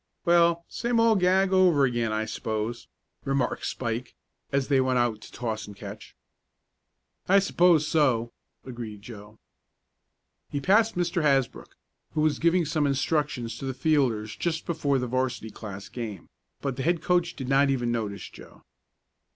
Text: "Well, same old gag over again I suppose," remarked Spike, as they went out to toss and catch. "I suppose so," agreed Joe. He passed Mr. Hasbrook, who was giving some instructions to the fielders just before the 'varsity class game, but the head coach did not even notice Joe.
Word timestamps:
"Well, 0.25 0.65
same 0.67 0.99
old 0.99 1.19
gag 1.19 1.53
over 1.53 1.85
again 1.85 2.11
I 2.11 2.25
suppose," 2.25 2.87
remarked 3.23 3.67
Spike, 3.67 4.15
as 4.51 4.67
they 4.67 4.81
went 4.81 4.97
out 4.97 5.21
to 5.21 5.31
toss 5.31 5.67
and 5.67 5.75
catch. 5.75 6.15
"I 7.29 7.37
suppose 7.37 7.87
so," 7.87 8.33
agreed 8.65 9.03
Joe. 9.03 9.37
He 10.49 10.59
passed 10.59 10.95
Mr. 10.95 11.21
Hasbrook, 11.21 11.75
who 12.15 12.21
was 12.21 12.39
giving 12.39 12.65
some 12.65 12.87
instructions 12.87 13.59
to 13.59 13.65
the 13.65 13.75
fielders 13.75 14.35
just 14.35 14.65
before 14.65 14.97
the 14.97 15.05
'varsity 15.05 15.51
class 15.51 15.87
game, 15.87 16.29
but 16.61 16.77
the 16.77 16.81
head 16.81 17.03
coach 17.03 17.35
did 17.35 17.47
not 17.47 17.69
even 17.69 17.91
notice 17.91 18.27
Joe. 18.27 18.63